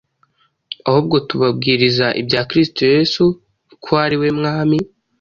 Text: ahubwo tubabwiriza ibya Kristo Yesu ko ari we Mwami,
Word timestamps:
ahubwo 0.87 1.15
tubabwiriza 1.29 2.05
ibya 2.21 2.41
Kristo 2.49 2.81
Yesu 2.93 3.23
ko 3.83 3.91
ari 4.05 4.15
we 4.21 4.29
Mwami, 4.37 4.77